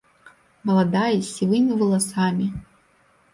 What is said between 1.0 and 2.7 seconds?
з сівымі валасамі.